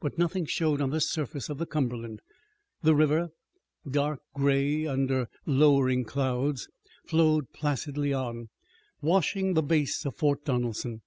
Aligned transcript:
But 0.00 0.16
nothing 0.16 0.46
showed 0.46 0.80
on 0.80 0.90
the 0.90 1.00
surface 1.00 1.48
of 1.48 1.58
the 1.58 1.66
Cumberland. 1.66 2.20
The 2.84 2.94
river, 2.94 3.30
dark 3.84 4.20
gray 4.32 4.86
under 4.86 5.28
lowering 5.44 6.04
clouds, 6.04 6.68
flowed 7.04 7.52
placidly 7.52 8.12
on, 8.12 8.48
washing 9.02 9.54
the 9.54 9.64
base 9.64 10.04
of 10.06 10.14
Fort 10.14 10.44
Donelson. 10.44 11.00